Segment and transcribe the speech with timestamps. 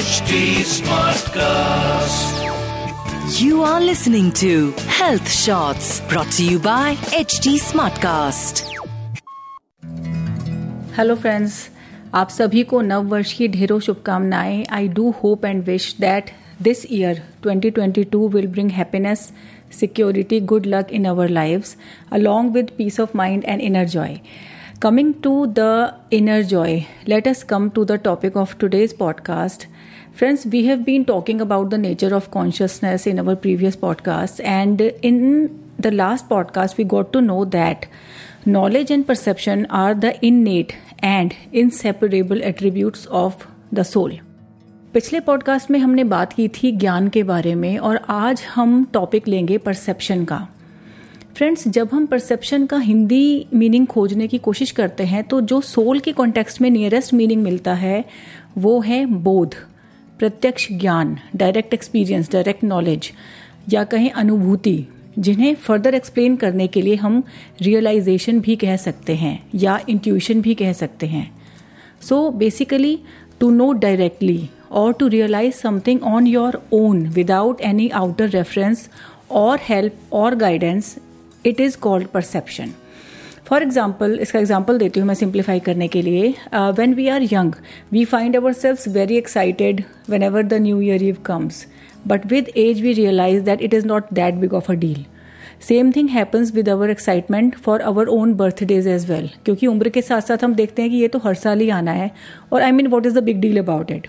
[0.00, 2.36] HD Smartcast.
[3.38, 8.62] You are listening to Health Shots brought to you by HT Smartcast.
[10.96, 11.58] Hello friends
[12.14, 16.30] आप सभी को नव वर्ष की ढेरों शुभकामनाएं I do hope and wish that
[16.62, 19.30] this year 2022 will bring happiness
[19.80, 21.76] security good luck in our lives
[22.18, 24.12] along with peace of mind and inner joy
[24.81, 29.67] Coming to the inner joy let us come to the topic of today's podcast
[30.15, 34.81] friends we have been talking about the nature of consciousness in our previous podcast and
[34.81, 35.49] in
[35.81, 37.85] the last podcast we got to know that
[38.47, 40.71] knowledge and perception are the innate
[41.03, 44.17] and inseparable attribute of the soul
[44.93, 49.27] पिछले podcast में हमने बात की थी ज्ञान के बारे में, और आज हम टॉपिक
[49.27, 50.47] लेंगे परसेप्शन का।
[51.35, 55.99] फ्रेंड्स जब हम परसेप्शन का हिंदी मीनिंग खोजने की कोशिश करते हैं तो जो सोल
[55.99, 58.05] के कॉन्टेक्स्ट में नियरेस्ट मीनिंग मिलता है
[58.57, 59.55] वो है बोध
[60.19, 63.11] प्रत्यक्ष ज्ञान डायरेक्ट एक्सपीरियंस डायरेक्ट नॉलेज
[63.69, 64.85] या कहें अनुभूति
[65.19, 67.23] जिन्हें फर्दर एक्सप्लेन करने के लिए हम
[67.61, 71.31] रियलाइजेशन भी कह सकते हैं या इंट्यूशन भी कह सकते हैं।
[72.01, 72.99] So basically
[73.39, 78.89] to know directly और to realise something on your own without any outer reference
[79.31, 80.87] और हेल्प और guidance,
[81.45, 82.71] it is called perception
[83.45, 87.53] for example इसका एग्ज़ाम्पल देती हूँ मैं सिंप्लीफाई करने के लिए। When we are young
[87.91, 89.83] we find our self very excited
[90.23, 91.65] whenever the new year eve comes
[92.07, 95.05] but with age we realise that it is not that big of a deal
[95.67, 100.01] same thing happens with our excitement for our own birthdays as well क्योंकि उम्र के
[100.01, 102.11] साथ साथ हम देखते हैं कि ये तो हर साल ही आना है।
[102.53, 104.07] और I mean what is the big deal about it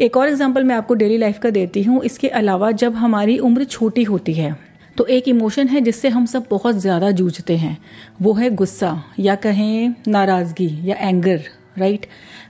[0.00, 3.64] एक और एग्ज़ाम्पल मैं आपको डेली लाइफ का देती हूँ। इसके अलावा जब हमारी उम्र
[3.64, 4.56] छोटी होती है
[4.96, 7.76] तो एक इमोशन है जिससे हम सब बहुत ज़्यादा जूझते हैं।
[8.22, 11.40] वो है गुस्सा, या कहें नाराज़गी या एंगर
[11.78, 12.06] राइट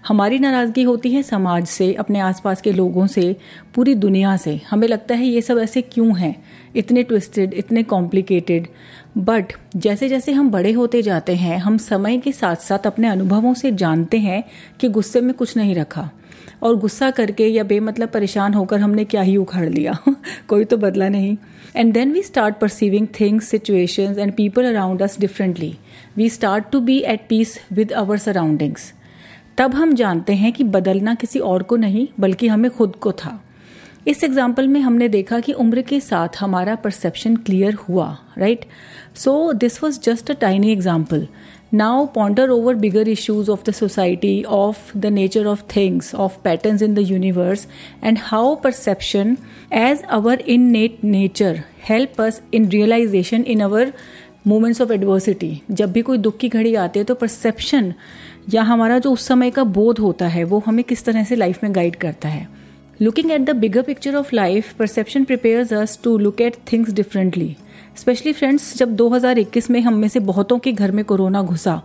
[0.08, 3.36] हमारी नाराज़गी होती है समाज से, अपने आसपास के लोगों से,
[3.74, 6.34] पूरी दुनिया से। हमें लगता है ये सब ऐसे क्यों हैं?
[6.76, 8.66] इतने ट्विस्टेड इतने कॉम्प्लिकेटेड
[9.18, 13.54] बट जैसे जैसे हम बड़े होते जाते हैं, हम समय के साथ साथ अपने अनुभवों
[13.54, 14.42] से जानते हैं
[14.80, 16.08] कि गुस्से में कुछ नहीं रखा।
[16.62, 19.96] और गुस्सा करके या बेमतलब परेशान होकर हमने क्या ही उखाड़ लिया?
[20.48, 21.36] कोई तो बदला नहीं।
[21.76, 25.76] And then we start perceiving things situations and people around us differently
[26.16, 28.92] we start to be at peace with our surroundings
[29.58, 33.40] तब हम जानते हैं कि बदलना किसी और को नहीं, बल्कि हमें खुद को था।
[34.06, 38.06] इस एग्ज़ाम्पल में हमने देखा कि उम्र के साथ हमारा परसेप्शन क्लियर हुआ
[38.38, 38.64] right
[39.14, 41.26] so this was just a tiny example
[41.74, 46.78] now ponder over bigger issues of the society of the nature of things of pattern
[46.84, 47.66] in the universe
[48.04, 49.36] and how perception
[49.72, 50.40] as our
[50.70, 53.92] innate nature help us in realisation in our
[54.46, 57.92] moments of adversity जब भी कोई दुख की घड़ी आती है तो perception
[58.54, 61.64] या हमारा जो उस समय का बोध होता है, वो हमें किस तरह से लाइफ
[61.64, 62.48] में गाइड करता है।
[63.02, 67.54] Looking at the bigger picture of life perception prepare us to look at things differently
[67.96, 71.82] specially friends जब 2021 में हम में से बहुतों के घर में कोरोना घुसा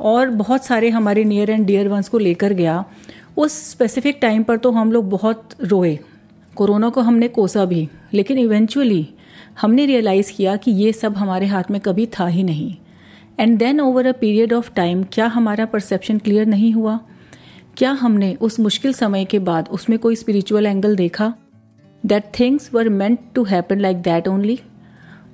[0.00, 2.84] और बहुत सारे हमारे नियर एंड डियर वंस को लेकर गया,
[3.36, 5.98] उस स्पेसिफिक टाइम पर तो हम लोग बहुत रोए।
[6.56, 9.08] कोरोना को हमने कोसा भी, लेकिन इवेंचुअली
[9.60, 12.74] हमने रियलाइज़ किया कि ये सब हमारे हाथ में कभी था ही नहीं।
[13.40, 16.98] And then over a period of time क्या हमारा परसेप्शन क्लियर नहीं हुआ?
[17.76, 21.32] क्या हमने उस मुश्किल समय के बाद उसमें कोई स्पिरिचुअल एंगल देखा?
[22.06, 24.58] That things were meant to happen like that only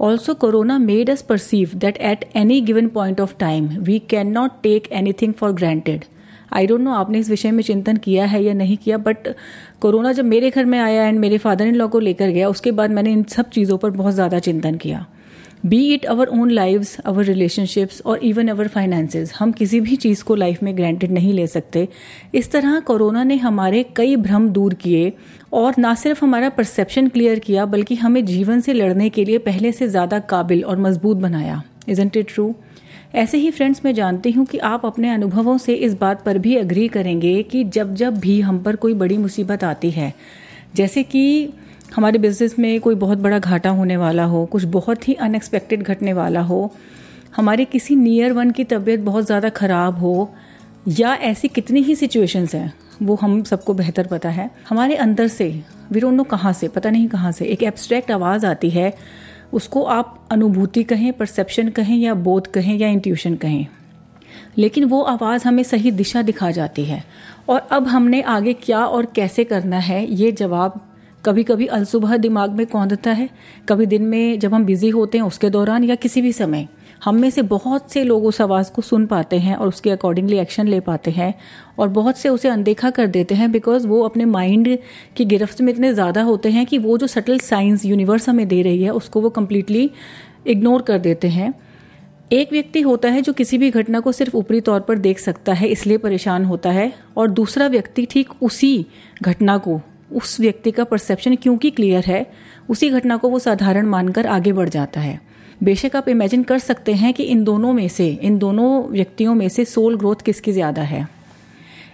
[0.03, 4.89] Also, Corona made us perceive that at any given point of time, we cannot take
[5.01, 6.05] anything for granted
[6.53, 9.29] I don't know आपने इस विषय में चिंतन किया है या नहीं किया बट
[9.81, 12.71] कोरोना जब मेरे घर में आया एंड मेरे फादर इन लॉ को लेकर गया उसके
[12.81, 15.07] बाद मैंने इन सब चीज़ों पर बहुत ज़्यादा चिंतन किया।
[15.65, 20.23] Be it our own lives our relationships और इवन अवर फाइनेंसेस हम किसी भी चीज़
[20.25, 21.87] को लाइफ में ग्रांटेड नहीं ले सकते।
[22.35, 25.13] इस तरह कोरोना ने हमारे कई भ्रम दूर किए
[25.53, 29.73] और ना सिर्फ़ हमारा परसेप्शन क्लियर किया, बल्कि हमें जीवन से लड़ने के लिए पहले
[29.73, 32.55] से ज़्यादा काबिल और मज़बूत बनाया। इजेंट इट ट्रू
[33.15, 36.57] ऐसे ही फ्रेंड्स मैं जानती हूँ कि आप अपने अनुभवों से इस बात पर भी
[36.57, 40.13] अग्री करेंगे कि जब जब भी हम पर कोई बड़ी मुसीबत आती है,
[40.75, 41.49] जैसे कि
[41.97, 46.13] हमारे बिज़नेस में कोई बहुत बड़ा घाटा होने वाला हो, कुछ बहुत ही अनएक्सपेक्टेड घटने
[46.13, 46.73] वाला हो,
[47.37, 50.31] हमारे किसी नियर वन की तबीयत बहुत ज़्यादा ख़राब हो,
[50.89, 52.73] या ऐसी कितनी ही सिचुएशंस हैं,
[53.03, 55.49] वो हम सबको बेहतर पता है। हमारे अंदर से
[55.93, 56.01] वी
[56.31, 58.93] कहाँ से, पता नहीं कहाँ से, एक एब्स्ट्रैक्ट आवाज़ आती है,
[59.53, 63.67] उसको आप अनुभूति कहें परसेप्शन कहें, या बोध कहें, या इंट्यूशन कहें।
[64.59, 67.03] लेकिन वो आवाज़ हमें सही दिशा दिखा जाती है।
[67.49, 70.81] और अब हमने आगे क्या और कैसे करना है, ये जवाब
[71.25, 73.29] कभी कभी अलसुबह दिमाग में कौंधता है,
[73.69, 76.67] कभी दिन में जब हम बिज़ी होते हैं उसके दौरान या किसी भी समय,
[77.05, 80.39] हम में से बहुत से लोग उस आवाज़ को सुन पाते हैं और उसके अकॉर्डिंगली
[80.39, 81.33] एक्शन ले पाते हैं
[81.79, 84.77] और बहुत से उसे अनदेखा कर देते हैं बिकॉज़ वो अपने माइंड
[85.17, 88.61] की गिरफ्त में इतने ज़्यादा होते हैं कि वो जो सटल साइंस यूनिवर्स हमें दे
[88.63, 89.91] रही है, उसको वो कम्प्लीटली
[90.47, 91.53] इग्नोर कर देते हैं।
[92.33, 95.53] एक व्यक्ति होता है जो किसी भी घटना को सिर्फ़ ऊपरी तौर पर देख सकता
[95.53, 98.87] है, इसलिए परेशान होता है और दूसरा व्यक्ति ठीक उसी
[99.23, 99.81] घटना को
[100.13, 102.27] उस व्यक्ति का परसेप्शन क्योंकि क्लियर है,
[102.69, 105.21] उसी घटना को वो साधारण मानकर आगे बढ़ जाता है।
[105.63, 109.49] बेशक आप इमेजिन कर सकते हैं कि इन दोनों में से, इन दोनों व्यक्तियों में
[109.49, 111.07] से सोल ग्रोथ किसकी ज़्यादा है।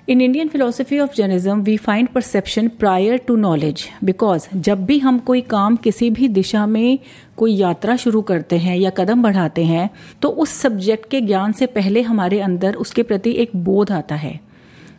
[0.09, 5.19] In Indian philosophy of Jainism we find perception prior to knowledge because जब भी हम
[5.19, 6.99] कोई काम किसी भी दिशा में
[7.37, 9.89] कोई यात्रा शुरू करते हैं या कदम बढ़ाते हैं
[10.23, 14.39] तो उस सब्जेक्ट के ज्ञान से पहले हमारे अंदर उसके प्रति एक बोध आता है।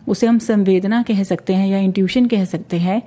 [0.09, 3.01] उसे हम संवेदना कह सकते हैं या इंट्यूशन कह सकते हैं।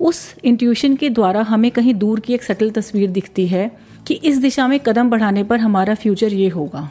[0.00, 3.70] उस इंट्यूशन के द्वारा हमें कहीं दूर की एक सटल तस्वीर दिखती है
[4.06, 6.90] कि इस दिशा में कदम बढ़ाने पर हमारा फ्यूचर ये होगा।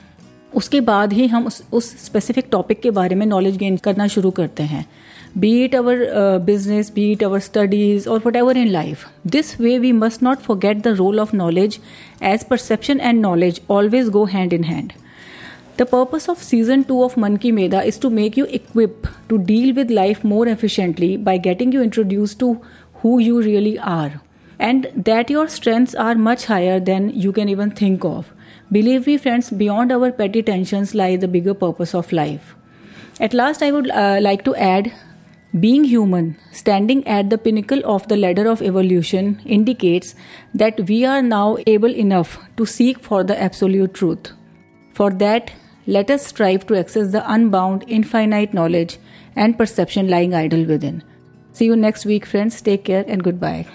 [0.54, 4.32] उसके बाद ही हम उस उस स्पेसिफिक टॉपिक के बारे में नॉलेज गेन करना शुरू
[4.32, 4.86] करते हैं।
[5.38, 6.08] Be it our
[6.46, 10.78] business be it our studies और whatever in life this way we must not forget
[10.78, 11.80] the role of knowledge
[12.24, 14.94] as perception and knowledge always go hand in hand
[15.78, 19.76] The purpose of season 2 of Monkey Meda is to make you equip to deal
[19.76, 22.60] with life more efficiently by getting you introduced to
[23.02, 24.20] who you really are
[24.58, 28.34] and that your strengths are much higher than you can even think of.
[28.72, 32.56] Believe me, friends, beyond our petty tensions lies the bigger purpose of life.
[33.20, 34.92] At last, I would uh, like to add
[35.60, 40.16] being human, standing at the pinnacle of the ladder of evolution, indicates
[40.56, 44.32] that we are now able enough to seek for the absolute truth.
[44.94, 45.52] For that,
[45.88, 48.98] let us strive to access the unbound, infinite knowledge
[49.36, 51.04] and perception lying idle within.
[51.54, 52.62] See you next week, friends.
[52.62, 53.66] Take care and goodbye.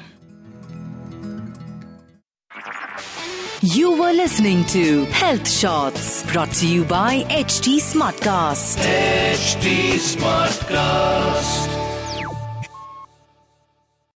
[3.62, 8.78] You were listening to Health Shots brought to you by HT Smartcast.
[8.78, 11.81] HT Smartcast.